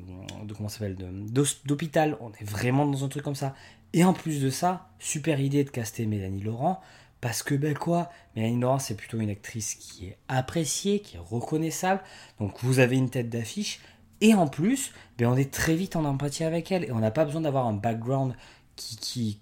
comment 0.57 0.69
s'appelle, 0.69 0.97
d'hôpital. 0.97 2.17
On 2.21 2.33
est 2.33 2.45
vraiment 2.45 2.85
dans 2.85 3.05
un 3.05 3.09
truc 3.09 3.23
comme 3.23 3.37
ça. 3.37 3.55
Et 3.95 4.05
en 4.05 4.13
plus 4.13 4.43
de 4.43 4.51
ça, 4.51 4.91
super 4.99 5.41
idée 5.41 5.65
de 5.65 5.71
caster 5.71 6.05
Mélanie 6.05 6.43
Laurent. 6.43 6.81
Parce 7.21 7.43
que, 7.43 7.55
ben 7.55 7.73
quoi, 7.75 8.11
Mélanie 8.37 8.61
Laurent, 8.61 8.79
c'est 8.81 8.97
plutôt 8.97 9.19
une 9.19 9.31
actrice 9.31 9.77
qui 9.77 10.09
est 10.09 10.19
appréciée, 10.29 11.01
qui 11.01 11.17
est 11.17 11.21
reconnaissable. 11.21 12.03
Donc, 12.39 12.63
vous 12.63 12.81
avez 12.81 12.97
une 12.97 13.09
tête 13.09 13.31
d'affiche. 13.31 13.81
Et 14.21 14.35
en 14.35 14.49
plus, 14.49 14.93
ben, 15.17 15.29
on 15.29 15.37
est 15.37 15.51
très 15.51 15.75
vite 15.77 15.97
en 15.97 16.05
empathie 16.05 16.45
avec 16.45 16.71
elle. 16.73 16.85
Et 16.85 16.93
on 16.93 16.99
n'a 16.99 17.13
pas 17.13 17.25
besoin 17.25 17.41
d'avoir 17.41 17.67
un 17.67 17.73
background 17.73 18.35
qui, 18.77 18.97
qui, 18.97 19.41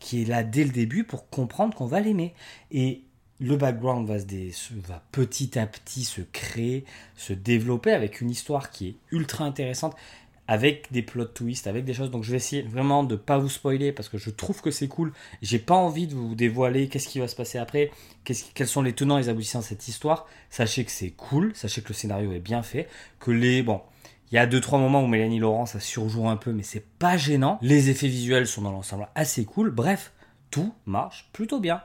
qui 0.00 0.22
est 0.22 0.24
là 0.26 0.42
dès 0.42 0.64
le 0.64 0.70
début 0.70 1.04
pour 1.04 1.30
comprendre 1.30 1.74
qu'on 1.74 1.86
va 1.86 2.00
l'aimer. 2.00 2.34
Et 2.72 3.04
le 3.38 3.56
background 3.56 4.08
va, 4.08 4.18
se- 4.18 4.74
va 4.74 5.02
petit 5.12 5.58
à 5.58 5.66
petit 5.66 6.04
se 6.04 6.20
créer, 6.20 6.84
se 7.14 7.32
développer 7.32 7.92
avec 7.92 8.20
une 8.20 8.30
histoire 8.30 8.70
qui 8.70 8.88
est 8.88 8.96
ultra 9.12 9.44
intéressante 9.44 9.94
avec 10.48 10.92
des 10.92 11.02
plot 11.02 11.26
twists, 11.26 11.66
avec 11.66 11.84
des 11.84 11.94
choses. 11.94 12.10
Donc 12.10 12.24
je 12.24 12.30
vais 12.30 12.36
essayer 12.36 12.62
vraiment 12.62 13.04
de 13.04 13.16
pas 13.16 13.38
vous 13.38 13.48
spoiler 13.48 13.92
parce 13.92 14.08
que 14.08 14.18
je 14.18 14.30
trouve 14.30 14.60
que 14.60 14.70
c'est 14.70 14.88
cool. 14.88 15.12
J'ai 15.42 15.58
pas 15.58 15.74
envie 15.74 16.06
de 16.06 16.14
vous 16.14 16.34
dévoiler 16.34 16.88
qu'est-ce 16.88 17.08
qui 17.08 17.18
va 17.18 17.28
se 17.28 17.36
passer 17.36 17.58
après, 17.58 17.90
quels 18.24 18.68
sont 18.68 18.82
les 18.82 18.92
tenants 18.92 19.18
et 19.18 19.22
les 19.22 19.28
aboutissants 19.28 19.60
de 19.60 19.64
cette 19.64 19.88
histoire. 19.88 20.26
Sachez 20.50 20.84
que 20.84 20.90
c'est 20.90 21.10
cool, 21.10 21.52
sachez 21.54 21.82
que 21.82 21.88
le 21.88 21.94
scénario 21.94 22.32
est 22.32 22.40
bien 22.40 22.62
fait, 22.62 22.88
que 23.20 23.30
les 23.30 23.62
bon. 23.62 23.80
Il 24.32 24.34
y 24.34 24.38
a 24.38 24.46
deux 24.46 24.60
trois 24.60 24.80
moments 24.80 25.02
où 25.02 25.06
Mélanie 25.06 25.38
Laurent 25.38 25.66
ça 25.66 25.78
surjoue 25.78 26.28
un 26.28 26.36
peu, 26.36 26.52
mais 26.52 26.64
c'est 26.64 26.84
pas 26.98 27.16
gênant. 27.16 27.58
Les 27.62 27.90
effets 27.90 28.08
visuels 28.08 28.46
sont 28.46 28.62
dans 28.62 28.72
l'ensemble 28.72 29.08
assez 29.14 29.44
cool. 29.44 29.70
Bref, 29.70 30.12
tout 30.50 30.74
marche 30.84 31.28
plutôt 31.32 31.60
bien. 31.60 31.80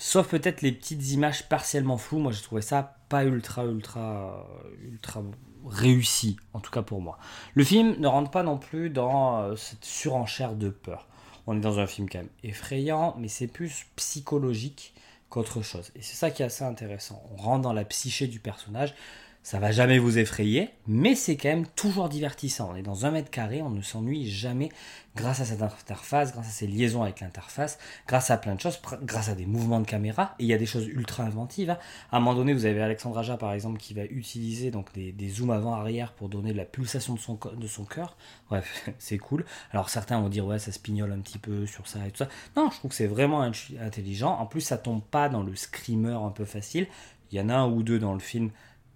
Sauf 0.00 0.28
peut-être 0.28 0.62
les 0.62 0.72
petites 0.72 1.10
images 1.10 1.46
partiellement 1.46 1.98
floues. 1.98 2.20
Moi, 2.20 2.32
j'ai 2.32 2.40
trouvé 2.40 2.62
ça 2.62 2.96
pas 3.10 3.22
ultra, 3.24 3.66
ultra, 3.66 4.46
ultra 4.82 5.22
réussi, 5.68 6.38
en 6.54 6.60
tout 6.60 6.70
cas 6.70 6.80
pour 6.80 7.02
moi. 7.02 7.18
Le 7.52 7.64
film 7.64 7.96
ne 7.98 8.06
rentre 8.06 8.30
pas 8.30 8.42
non 8.42 8.56
plus 8.56 8.88
dans 8.88 9.42
euh, 9.42 9.56
cette 9.56 9.84
surenchère 9.84 10.54
de 10.54 10.70
peur. 10.70 11.06
On 11.46 11.54
est 11.54 11.60
dans 11.60 11.80
un 11.80 11.86
film 11.86 12.08
quand 12.08 12.16
même 12.16 12.30
effrayant, 12.42 13.14
mais 13.18 13.28
c'est 13.28 13.46
plus 13.46 13.84
psychologique 13.96 14.94
qu'autre 15.28 15.60
chose. 15.60 15.92
Et 15.94 16.00
c'est 16.00 16.16
ça 16.16 16.30
qui 16.30 16.40
est 16.42 16.46
assez 16.46 16.64
intéressant. 16.64 17.22
On 17.32 17.36
rentre 17.36 17.60
dans 17.60 17.74
la 17.74 17.84
psyché 17.84 18.26
du 18.26 18.40
personnage. 18.40 18.94
Ça 19.42 19.58
va 19.58 19.72
jamais 19.72 19.98
vous 19.98 20.18
effrayer, 20.18 20.68
mais 20.86 21.14
c'est 21.14 21.36
quand 21.38 21.48
même 21.48 21.66
toujours 21.66 22.10
divertissant. 22.10 22.72
On 22.72 22.76
est 22.76 22.82
dans 22.82 23.06
un 23.06 23.10
mètre 23.10 23.30
carré, 23.30 23.62
on 23.62 23.70
ne 23.70 23.80
s'ennuie 23.80 24.30
jamais 24.30 24.68
grâce 25.16 25.40
à 25.40 25.46
cette 25.46 25.62
interface, 25.62 26.32
grâce 26.34 26.46
à 26.46 26.50
ces 26.50 26.66
liaisons 26.66 27.02
avec 27.02 27.20
l'interface, 27.20 27.78
grâce 28.06 28.30
à 28.30 28.36
plein 28.36 28.54
de 28.54 28.60
choses, 28.60 28.78
grâce 29.02 29.30
à 29.30 29.34
des 29.34 29.46
mouvements 29.46 29.80
de 29.80 29.86
caméra. 29.86 30.34
Et 30.38 30.44
il 30.44 30.46
y 30.46 30.52
a 30.52 30.58
des 30.58 30.66
choses 30.66 30.86
ultra 30.86 31.24
inventives. 31.24 31.70
hein. 31.70 31.78
À 32.12 32.18
un 32.18 32.20
moment 32.20 32.34
donné, 32.34 32.52
vous 32.52 32.66
avez 32.66 32.82
Alexandre 32.82 33.16
Aja 33.16 33.38
par 33.38 33.54
exemple 33.54 33.78
qui 33.78 33.94
va 33.94 34.04
utiliser 34.04 34.70
donc 34.70 34.92
des, 34.92 35.28
zooms 35.30 35.50
avant-arrière 35.50 36.12
pour 36.12 36.28
donner 36.28 36.52
de 36.52 36.58
la 36.58 36.66
pulsation 36.66 37.14
de 37.14 37.18
son, 37.18 37.38
de 37.56 37.66
son 37.66 37.84
cœur. 37.86 38.18
Bref, 38.50 38.90
c'est 38.98 39.18
cool. 39.18 39.46
Alors 39.72 39.88
certains 39.88 40.20
vont 40.20 40.28
dire 40.28 40.44
ouais, 40.44 40.58
ça 40.58 40.70
se 40.70 40.78
pignole 40.78 41.12
un 41.12 41.20
petit 41.20 41.38
peu 41.38 41.64
sur 41.64 41.88
ça 41.88 42.06
et 42.06 42.10
tout 42.10 42.18
ça. 42.18 42.28
Non, 42.56 42.70
je 42.70 42.76
trouve 42.76 42.90
que 42.90 42.96
c'est 42.96 43.06
vraiment 43.06 43.42
int- 43.42 43.80
intelligent. 43.82 44.36
En 44.38 44.44
plus, 44.44 44.60
ça 44.60 44.76
tombe 44.76 45.02
pas 45.02 45.30
dans 45.30 45.42
le 45.42 45.56
screamer 45.56 46.12
un 46.22 46.30
peu 46.30 46.44
facile. 46.44 46.86
Il 47.32 47.38
y 47.38 47.40
en 47.40 47.48
a 47.48 47.54
un 47.54 47.68
ou 47.70 47.82
deux 47.82 47.98
dans 47.98 48.12
le 48.12 48.18
film 48.20 48.50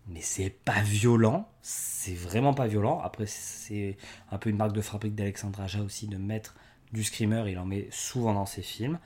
mais 0.08 0.20
c'est 0.20 0.50
pas 0.50 0.82
violent, 0.82 1.48
c'est 1.62 2.14
vraiment 2.14 2.54
pas 2.54 2.66
violent. 2.66 3.00
Après, 3.02 3.26
c'est 3.26 3.96
un 4.30 4.38
peu 4.38 4.50
une 4.50 4.56
marque 4.56 4.72
de 4.72 4.80
fabrique 4.80 5.14
d'Alexandre 5.14 5.60
Aja 5.60 5.80
aussi 5.82 6.06
de 6.06 6.16
mettre 6.16 6.54
du 6.92 7.02
screamer, 7.02 7.44
il 7.48 7.58
en 7.58 7.64
met 7.64 7.88
souvent 7.90 8.34
dans 8.34 8.46
ses 8.46 8.62
films. 8.62 8.98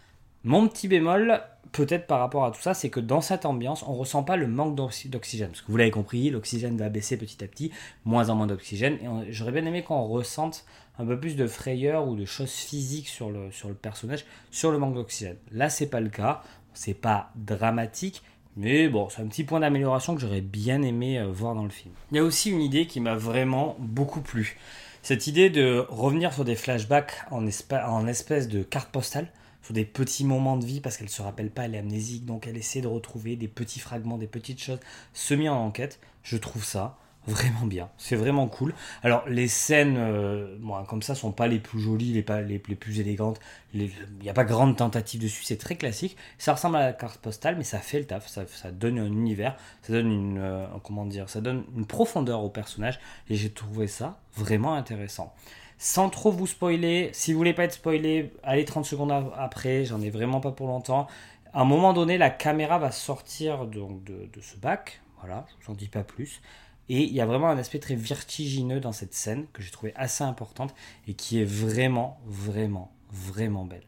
Mon 0.45 0.69
petit 0.69 0.89
bémol, 0.89 1.43
peut-être 1.73 2.07
par 2.07 2.21
rapport 2.21 2.45
à 2.45 2.51
tout 2.51 2.61
ça, 2.61 2.73
c'est 2.75 2.91
que 2.91 3.01
dans 3.01 3.21
cette 3.21 3.45
ambiance, 3.45 3.83
on 3.83 3.95
ressent 3.95 4.23
pas 4.23 4.37
le 4.37 4.47
manque 4.47 4.77
d'oxy- 4.77 5.09
d'oxygène. 5.09 5.49
Parce 5.49 5.63
que 5.63 5.71
vous 5.71 5.77
l'avez 5.77 5.91
compris, 5.91 6.31
l'oxygène 6.31 6.77
va 6.77 6.89
baisser 6.89 7.17
petit 7.17 7.43
à 7.43 7.49
petit, 7.49 7.73
moins 8.05 8.29
en 8.31 8.37
moins 8.37 8.47
d'oxygène. 8.47 8.99
Et 9.27 9.33
j'aurais 9.33 9.53
bien 9.53 9.65
aimé 9.65 9.83
qu'on 9.83 10.05
ressente 10.05 10.65
un 10.99 11.07
peu 11.07 11.19
plus 11.19 11.37
de 11.37 11.47
frayeur 11.47 12.07
ou 12.07 12.15
de 12.15 12.25
choses 12.25 12.53
physiques 12.53 13.09
sur 13.09 13.31
le, 13.31 13.51
sur 13.51 13.69
le 13.69 13.75
personnage, 13.75 14.25
sur 14.51 14.71
le 14.71 14.79
manque 14.79 14.95
d'oxygène. 14.95 15.37
Là, 15.51 15.71
c'est 15.71 15.89
pas 15.89 16.01
le 16.01 16.09
cas. 16.09 16.43
C'est 16.75 16.95
pas 16.95 17.33
dramatique, 17.35 18.23
mais 18.59 18.89
bon, 18.89 19.09
c'est 19.09 19.23
un 19.23 19.27
petit 19.29 19.45
point 19.45 19.61
d'amélioration 19.61 20.17
que 20.17 20.21
j'aurais 20.21 20.41
bien 20.41 20.83
aimé 20.83 21.17
euh, 21.17 21.31
voir 21.31 21.55
dans 21.55 21.63
le 21.63 21.71
film. 21.71 21.95
Il 22.11 22.17
y 22.17 22.21
a 22.21 22.25
aussi 22.25 22.51
une 22.51 22.61
idée 22.61 22.87
qui 22.87 22.99
m'a 22.99 23.15
vraiment 23.15 23.77
beaucoup 23.79 24.21
plu. 24.21 24.59
Cette 25.03 25.29
idée 25.29 25.49
de 25.49 25.87
revenir 25.89 26.33
sur 26.35 26.45
des 26.45 26.57
flashbacks 26.57 27.15
en, 27.31 27.47
espèce 27.47 28.49
de 28.49 28.65
carte 28.65 28.91
postale, 28.91 29.29
sur 29.63 29.75
des 29.75 29.85
petits 29.85 30.25
moments 30.25 30.57
de 30.57 30.67
vie, 30.67 30.81
parce 30.81 30.97
qu'elle 30.97 31.09
se 31.09 31.23
rappelle 31.23 31.51
pas, 31.51 31.67
elle 31.67 31.77
est 31.77 31.79
amnésique, 31.79 32.25
donc 32.25 32.49
elle 32.49 32.57
essaie 32.57 32.81
de 32.81 32.89
retrouver 32.89 33.37
des 33.37 33.47
petits 33.47 33.79
fragments, 33.79 34.19
des 34.19 34.27
petites 34.27 34.61
choses, 34.61 34.81
semi 35.13 35.49
en 35.49 35.57
enquête. 35.57 36.01
Je 36.25 36.37
trouve 36.37 36.65
ça 36.65 36.99
vraiment 37.27 37.67
bien. 37.67 37.91
C'est 37.99 38.17
vraiment 38.17 38.49
cool. 38.49 38.75
Alors, 39.03 39.29
les 39.29 39.49
scènes 39.49 39.97
euh, 39.99 40.57
bon, 40.61 40.83
comme 40.85 41.03
ça 41.03 41.15
sont 41.15 41.33
pas 41.33 41.47
les 41.47 41.59
plus 41.59 41.81
jolies, 41.81 42.13
les, 42.13 42.23
pas, 42.23 42.41
les, 42.41 42.59
plus 42.59 43.01
élégantes. 43.01 43.39
Il 43.75 43.91
n'y 44.23 44.31
a 44.31 44.33
pas 44.33 44.45
grande 44.45 44.77
tentative 44.77 45.21
dessus, 45.21 45.45
c'est 45.45 45.59
très 45.59 45.77
classique. 45.77 46.17
Ça 46.39 46.55
ressemble 46.55 46.77
à 46.77 46.87
la 46.87 46.93
carte 46.93 47.21
postale, 47.21 47.57
mais 47.57 47.65
ça 47.65 47.79
fait 47.79 47.99
le 47.99 48.07
taf. 48.07 48.27
Ça, 48.27 48.71
donne 48.71 48.99
un 48.99 49.07
univers, 49.07 49.57
ça 49.83 49.93
donne 49.93 50.11
une, 50.11 50.39
euh, 50.39 50.67
comment 50.83 51.05
dire, 51.05 51.29
ça 51.29 51.41
donne 51.41 51.65
une 51.77 51.87
profondeur 51.87 52.43
au 52.43 52.49
personnage. 52.49 52.99
Et 53.29 53.35
j'ai 53.35 53.51
trouvé 53.51 53.87
ça 53.87 54.19
vraiment 54.35 54.75
intéressant. 54.75 55.35
Sans 55.77 56.11
trop 56.11 56.33
vous 56.33 56.47
spoiler, 56.47 57.11
si 57.13 57.33
vous 57.33 57.39
voulez 57.39 57.55
pas 57.55 57.65
être 57.65 57.75
spoilé, 57.75 58.33
allez 58.43 58.65
30 58.65 58.85
secondes 58.85 59.13
après, 59.37 59.85
j'en 59.85 60.01
ai 60.01 60.11
vraiment 60.11 60.41
pas 60.41 60.51
pour 60.51 60.67
longtemps. 60.67 61.07
À 61.53 61.61
un 61.61 61.65
moment 61.65 61.93
donné, 61.93 62.19
la 62.19 62.31
caméra 62.31 62.79
va 62.79 62.91
sortir 62.91 63.67
de, 63.67 63.81
de 64.05 64.41
ce 64.41 64.57
bac. 64.57 65.01
Voilà, 65.21 65.47
je 65.61 65.67
vous 65.67 65.73
en 65.73 65.77
dis 65.77 65.89
pas 65.89 66.05
plus. 66.05 66.41
Et 66.89 67.03
il 67.03 67.13
y 67.13 67.21
a 67.21 67.27
vraiment 67.27 67.49
un 67.49 67.59
aspect 67.59 67.79
très 67.79 67.95
vertigineux 67.95 68.81
dans 68.81 68.93
cette 68.93 69.15
scène 69.15 69.47
que 69.53 69.63
j'ai 69.63 69.71
trouvé 69.71 69.93
assez 69.97 70.25
importante 70.25 70.75
et 71.07 71.15
qui 71.15 71.41
est 71.41 71.45
vraiment, 71.45 72.19
vraiment, 72.27 72.91
vraiment 73.13 73.65
belle. 73.65 73.85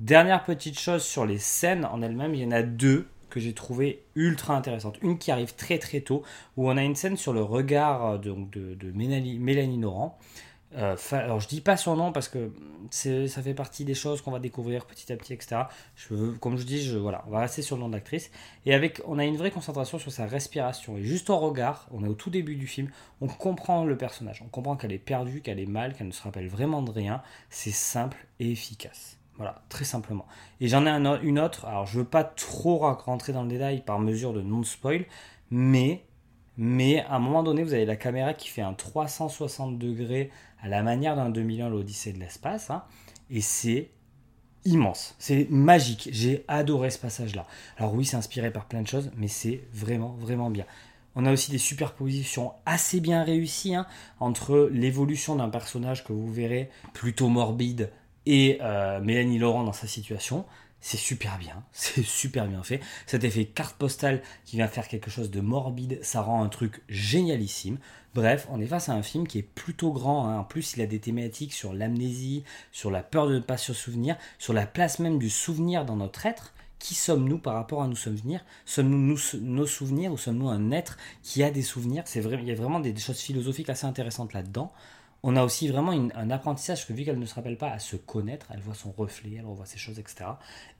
Dernière 0.00 0.44
petite 0.44 0.78
chose 0.78 1.02
sur 1.02 1.26
les 1.26 1.38
scènes 1.38 1.84
en 1.84 2.02
elles-mêmes, 2.02 2.34
il 2.34 2.42
y 2.42 2.46
en 2.46 2.52
a 2.52 2.62
deux 2.62 3.06
que 3.30 3.40
j'ai 3.40 3.54
trouvé 3.54 4.04
ultra 4.14 4.56
intéressantes. 4.56 4.98
Une 5.02 5.18
qui 5.18 5.30
arrive 5.30 5.54
très 5.54 5.78
très 5.78 6.00
tôt, 6.00 6.22
où 6.56 6.68
on 6.68 6.76
a 6.76 6.82
une 6.82 6.96
scène 6.96 7.16
sur 7.16 7.32
le 7.32 7.42
regard 7.42 8.06
euh, 8.06 8.18
de, 8.18 8.92
Mélanie, 8.92 9.38
Mélanie. 9.38 9.80
Euh, 10.76 10.96
alors 11.12 11.40
je 11.40 11.48
dis 11.48 11.60
pas 11.60 11.76
son 11.76 11.96
nom 11.96 12.12
parce 12.12 12.28
que 12.28 12.52
ça 12.90 13.42
fait 13.42 13.54
partie 13.54 13.84
des 13.84 13.94
choses 13.94 14.22
qu'on 14.22 14.30
va 14.30 14.38
découvrir 14.38 14.86
petit 14.86 15.12
à 15.12 15.16
petit, 15.16 15.32
etc. 15.32 15.62
Je 15.96 16.30
comme 16.38 16.56
je 16.56 16.64
dis, 16.64 16.96
voilà, 16.96 17.24
on 17.26 17.30
va 17.30 17.40
rester 17.40 17.62
sur 17.62 17.76
le 17.76 17.82
nom 17.82 17.88
de 17.88 17.94
l'actrice. 17.94 18.30
Et 18.66 18.74
avec, 18.74 19.02
on 19.06 19.18
a 19.18 19.24
une 19.24 19.36
vraie 19.36 19.50
concentration 19.50 19.98
sur 19.98 20.12
sa 20.12 20.26
respiration. 20.26 20.96
Et 20.96 21.02
juste 21.02 21.30
au 21.30 21.38
regard, 21.38 21.88
on 21.92 22.04
est 22.04 22.08
au 22.08 22.14
tout 22.14 22.30
début 22.30 22.56
du 22.56 22.66
film, 22.66 22.90
on 23.20 23.26
comprend 23.26 23.84
le 23.84 23.96
personnage. 23.96 24.42
On 24.44 24.48
comprend 24.48 24.76
qu'elle 24.76 24.92
est 24.92 24.98
perdue, 24.98 25.40
qu'elle 25.40 25.60
est 25.60 25.66
mal, 25.66 25.94
qu'elle 25.94 26.08
ne 26.08 26.12
se 26.12 26.22
rappelle 26.22 26.48
vraiment 26.48 26.82
de 26.82 26.90
rien. 26.90 27.22
C'est 27.48 27.72
simple 27.72 28.26
et 28.38 28.50
efficace. 28.50 29.16
Voilà, 29.36 29.62
très 29.70 29.84
simplement. 29.86 30.26
Et 30.60 30.68
j'en 30.68 30.84
ai 30.84 30.90
une 31.22 31.38
autre, 31.38 31.64
alors 31.64 31.86
je 31.86 31.98
veux 32.00 32.04
pas 32.04 32.24
trop 32.24 32.78
rentrer 32.78 33.32
dans 33.32 33.42
le 33.42 33.48
détail 33.48 33.82
par 33.82 33.98
mesure 33.98 34.34
de 34.34 34.42
non-spoil, 34.42 35.06
mais, 35.50 36.04
mais 36.62 37.00
à 37.04 37.14
un 37.14 37.18
moment 37.20 37.42
donné, 37.42 37.64
vous 37.64 37.72
avez 37.72 37.86
la 37.86 37.96
caméra 37.96 38.34
qui 38.34 38.50
fait 38.50 38.60
un 38.60 38.74
360 38.74 39.78
degrés 39.78 40.30
à 40.62 40.68
la 40.68 40.82
manière 40.82 41.16
d'un 41.16 41.30
2001, 41.30 41.70
l'Odyssée 41.70 42.12
de 42.12 42.18
l'espace, 42.18 42.68
hein, 42.68 42.84
et 43.30 43.40
c'est 43.40 43.88
immense, 44.66 45.16
c'est 45.18 45.48
magique. 45.48 46.10
J'ai 46.12 46.44
adoré 46.48 46.90
ce 46.90 46.98
passage-là. 46.98 47.46
Alors 47.78 47.94
oui, 47.94 48.04
c'est 48.04 48.18
inspiré 48.18 48.50
par 48.50 48.66
plein 48.66 48.82
de 48.82 48.86
choses, 48.86 49.10
mais 49.16 49.26
c'est 49.26 49.62
vraiment, 49.72 50.14
vraiment 50.18 50.50
bien. 50.50 50.66
On 51.16 51.24
a 51.24 51.32
aussi 51.32 51.50
des 51.50 51.56
superpositions 51.56 52.52
assez 52.66 53.00
bien 53.00 53.24
réussies 53.24 53.74
hein, 53.74 53.86
entre 54.20 54.68
l'évolution 54.70 55.36
d'un 55.36 55.48
personnage 55.48 56.04
que 56.04 56.12
vous 56.12 56.30
verrez 56.30 56.68
plutôt 56.92 57.28
morbide 57.28 57.90
et 58.26 58.58
euh, 58.60 59.00
Mélanie 59.00 59.38
Laurent 59.38 59.64
dans 59.64 59.72
sa 59.72 59.86
situation. 59.86 60.44
C'est 60.80 60.96
super 60.96 61.38
bien, 61.38 61.62
c'est 61.72 62.02
super 62.04 62.46
bien 62.46 62.62
fait. 62.62 62.80
Cet 63.06 63.24
effet 63.24 63.44
carte 63.44 63.76
postale 63.76 64.22
qui 64.44 64.56
vient 64.56 64.68
faire 64.68 64.88
quelque 64.88 65.10
chose 65.10 65.30
de 65.30 65.40
morbide, 65.40 65.98
ça 66.02 66.22
rend 66.22 66.42
un 66.42 66.48
truc 66.48 66.82
génialissime. 66.88 67.78
Bref, 68.14 68.46
on 68.50 68.60
est 68.60 68.66
face 68.66 68.88
à 68.88 68.94
un 68.94 69.02
film 69.02 69.26
qui 69.26 69.38
est 69.38 69.42
plutôt 69.42 69.92
grand. 69.92 70.26
hein. 70.28 70.38
En 70.38 70.44
plus, 70.44 70.74
il 70.76 70.82
a 70.82 70.86
des 70.86 70.98
thématiques 70.98 71.52
sur 71.52 71.72
l'amnésie, 71.74 72.44
sur 72.72 72.90
la 72.90 73.02
peur 73.02 73.28
de 73.28 73.34
ne 73.34 73.40
pas 73.40 73.56
se 73.58 73.72
souvenir, 73.72 74.16
sur 74.38 74.52
la 74.52 74.66
place 74.66 74.98
même 74.98 75.18
du 75.18 75.30
souvenir 75.30 75.84
dans 75.84 75.96
notre 75.96 76.26
être. 76.26 76.54
Qui 76.78 76.94
sommes-nous 76.94 77.36
par 77.38 77.54
rapport 77.54 77.82
à 77.82 77.88
nos 77.88 77.94
souvenirs 77.94 78.42
Sommes-nous 78.64 78.96
nous- 78.96 79.40
nos 79.42 79.66
souvenirs 79.66 80.12
ou 80.12 80.16
sommes-nous 80.16 80.48
un 80.48 80.70
être 80.70 80.96
qui 81.22 81.42
a 81.42 81.50
des 81.50 81.60
souvenirs? 81.62 82.04
C'est 82.06 82.20
vrai, 82.20 82.38
il 82.40 82.48
y 82.48 82.52
a 82.52 82.54
vraiment 82.54 82.80
des 82.80 82.96
choses 82.96 83.20
philosophiques 83.20 83.68
assez 83.68 83.84
intéressantes 83.86 84.32
là-dedans. 84.32 84.72
On 85.22 85.36
a 85.36 85.44
aussi 85.44 85.68
vraiment 85.68 85.92
un 85.92 86.30
apprentissage 86.30 86.86
que 86.86 86.94
vu 86.94 87.04
qu'elle 87.04 87.18
ne 87.18 87.26
se 87.26 87.34
rappelle 87.34 87.58
pas 87.58 87.70
à 87.70 87.78
se 87.78 87.96
connaître, 87.96 88.46
elle 88.54 88.60
voit 88.60 88.74
son 88.74 88.90
reflet, 88.90 89.34
elle 89.38 89.44
revoit 89.44 89.66
ses 89.66 89.76
choses, 89.76 89.98
etc. 89.98 90.30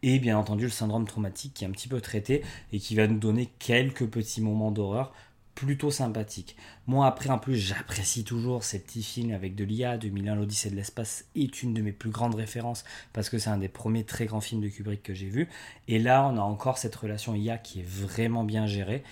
Et 0.03 0.19
bien 0.19 0.39
entendu 0.39 0.65
le 0.65 0.71
syndrome 0.71 1.07
traumatique 1.07 1.55
qui 1.55 1.65
est 1.65 1.67
un 1.67 1.73
petit 1.73 1.89
peu 1.89 2.01
traité 2.01 2.43
et 2.73 2.79
qui 2.79 2.95
va 2.95 3.07
nous 3.07 3.19
donner 3.19 3.51
quelques 3.59 4.07
petits 4.07 4.41
moments 4.41 4.71
d'horreur 4.71 5.13
plutôt 5.55 5.91
sympathiques. 5.91 6.57
Moi 6.87 7.07
après 7.07 7.29
en 7.29 7.39
plus 7.39 7.57
j'apprécie 7.57 8.25
toujours 8.25 8.65
ces 8.65 8.79
petits 8.79 9.03
films 9.03 9.33
avec 9.33 9.55
de 9.55 9.65
l'IA, 9.65 9.99
2001 9.99 10.37
l'Odyssée 10.37 10.71
de 10.71 10.77
l'espace 10.77 11.27
est 11.35 11.63
une 11.63 11.75
de 11.75 11.83
mes 11.83 11.93
plus 11.93 12.09
grandes 12.09 12.35
références 12.35 12.85
parce 13.13 13.29
que 13.29 13.39
c'est 13.39 13.51
un 13.51 13.59
des 13.59 13.69
premiers 13.69 14.05
très 14.05 14.25
grands 14.25 14.41
films 14.41 14.63
de 14.63 14.69
Kubrick 14.69 15.03
que 15.03 15.13
j'ai 15.13 15.29
vu. 15.29 15.49
Et 15.87 15.99
là 15.99 16.27
on 16.33 16.39
a 16.39 16.41
encore 16.41 16.79
cette 16.79 16.97
relation 16.97 17.35
IA 17.35 17.59
qui 17.59 17.81
est 17.81 17.87
vraiment 17.87 18.45
bien 18.45 18.67
gérée. 18.67 19.03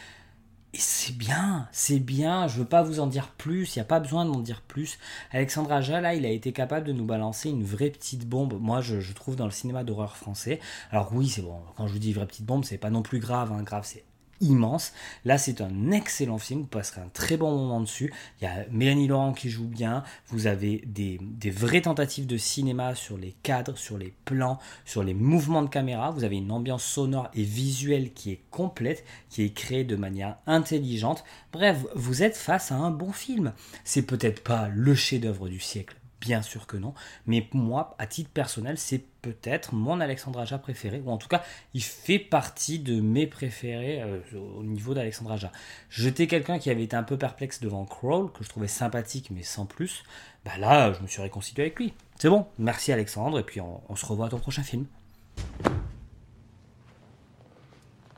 Et 0.74 0.78
c'est 0.78 1.16
bien, 1.16 1.66
c'est 1.72 1.98
bien, 1.98 2.46
je 2.46 2.58
veux 2.58 2.64
pas 2.66 2.82
vous 2.82 3.00
en 3.00 3.06
dire 3.06 3.28
plus, 3.28 3.74
il 3.74 3.78
n'y 3.78 3.82
a 3.82 3.86
pas 3.86 4.00
besoin 4.00 4.26
d'en 4.26 4.40
dire 4.40 4.60
plus. 4.60 4.98
Alexandre 5.30 5.72
Aja, 5.72 6.02
là, 6.02 6.14
il 6.14 6.26
a 6.26 6.30
été 6.30 6.52
capable 6.52 6.86
de 6.86 6.92
nous 6.92 7.06
balancer 7.06 7.48
une 7.48 7.64
vraie 7.64 7.88
petite 7.88 8.28
bombe, 8.28 8.58
moi 8.60 8.82
je, 8.82 9.00
je 9.00 9.12
trouve, 9.14 9.34
dans 9.34 9.46
le 9.46 9.50
cinéma 9.50 9.82
d'horreur 9.82 10.16
français. 10.18 10.60
Alors 10.90 11.10
oui, 11.14 11.28
c'est 11.28 11.40
bon, 11.40 11.58
quand 11.76 11.86
je 11.86 11.94
vous 11.94 11.98
dis 11.98 12.12
vraie 12.12 12.26
petite 12.26 12.44
bombe, 12.44 12.64
c'est 12.64 12.76
pas 12.76 12.90
non 12.90 13.02
plus 13.02 13.18
grave, 13.18 13.50
hein, 13.50 13.62
grave, 13.62 13.84
c'est 13.86 14.04
immense. 14.40 14.92
Là, 15.24 15.38
c'est 15.38 15.60
un 15.60 15.90
excellent 15.90 16.38
film, 16.38 16.60
vous 16.60 16.66
passerez 16.66 17.00
un 17.00 17.08
très 17.08 17.36
bon 17.36 17.50
moment 17.50 17.80
dessus. 17.80 18.12
Il 18.40 18.44
y 18.44 18.46
a 18.46 18.64
Mélanie 18.70 19.08
Laurent 19.08 19.32
qui 19.32 19.50
joue 19.50 19.66
bien, 19.66 20.02
vous 20.28 20.46
avez 20.46 20.82
des, 20.86 21.18
des 21.20 21.50
vraies 21.50 21.82
tentatives 21.82 22.26
de 22.26 22.36
cinéma 22.36 22.94
sur 22.94 23.16
les 23.16 23.34
cadres, 23.42 23.76
sur 23.76 23.98
les 23.98 24.14
plans, 24.24 24.58
sur 24.84 25.02
les 25.02 25.14
mouvements 25.14 25.62
de 25.62 25.68
caméra. 25.68 26.10
Vous 26.10 26.24
avez 26.24 26.36
une 26.36 26.52
ambiance 26.52 26.84
sonore 26.84 27.28
et 27.34 27.42
visuelle 27.42 28.12
qui 28.12 28.30
est 28.30 28.42
complète, 28.50 29.04
qui 29.30 29.42
est 29.42 29.52
créée 29.52 29.84
de 29.84 29.96
manière 29.96 30.36
intelligente. 30.46 31.24
Bref, 31.52 31.84
vous 31.94 32.22
êtes 32.22 32.36
face 32.36 32.72
à 32.72 32.76
un 32.76 32.90
bon 32.90 33.12
film. 33.12 33.52
C'est 33.84 34.02
peut-être 34.02 34.42
pas 34.42 34.68
le 34.68 34.94
chef-d'œuvre 34.94 35.48
du 35.48 35.60
siècle. 35.60 35.97
Bien 36.20 36.42
sûr 36.42 36.66
que 36.66 36.76
non, 36.76 36.94
mais 37.26 37.48
moi, 37.52 37.94
à 37.98 38.06
titre 38.08 38.30
personnel, 38.30 38.76
c'est 38.76 39.04
peut-être 39.22 39.72
mon 39.72 40.00
Alexandre 40.00 40.40
Aja 40.40 40.58
préféré, 40.58 41.00
ou 41.04 41.10
en 41.10 41.16
tout 41.16 41.28
cas, 41.28 41.44
il 41.74 41.82
fait 41.82 42.18
partie 42.18 42.80
de 42.80 43.00
mes 43.00 43.28
préférés 43.28 44.02
euh, 44.02 44.20
au 44.56 44.64
niveau 44.64 44.94
d'Alexandre 44.94 45.30
Aja. 45.30 45.52
J'étais 45.90 46.26
quelqu'un 46.26 46.58
qui 46.58 46.70
avait 46.70 46.82
été 46.82 46.96
un 46.96 47.04
peu 47.04 47.16
perplexe 47.16 47.60
devant 47.60 47.84
Crawl, 47.84 48.32
que 48.32 48.42
je 48.42 48.48
trouvais 48.48 48.66
sympathique, 48.66 49.30
mais 49.30 49.44
sans 49.44 49.64
plus. 49.64 50.02
Bah 50.44 50.58
là, 50.58 50.92
je 50.92 51.00
me 51.02 51.06
suis 51.06 51.22
réconcilié 51.22 51.62
avec 51.62 51.78
lui. 51.78 51.94
C'est 52.18 52.28
bon, 52.28 52.46
merci 52.58 52.90
Alexandre, 52.90 53.38
et 53.38 53.44
puis 53.44 53.60
on, 53.60 53.80
on 53.88 53.94
se 53.94 54.04
revoit 54.04 54.26
à 54.26 54.28
ton 54.30 54.40
prochain 54.40 54.64
film. 54.64 54.86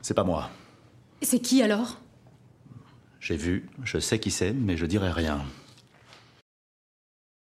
C'est 0.01 0.15
pas 0.15 0.23
moi. 0.23 0.49
C'est 1.21 1.39
qui 1.39 1.61
alors? 1.61 1.99
J'ai 3.19 3.37
vu, 3.37 3.69
je 3.83 3.99
sais 3.99 4.17
qui 4.17 4.31
c'est, 4.31 4.53
mais 4.53 4.75
je 4.75 4.87
dirai 4.87 5.11
rien. 5.11 5.45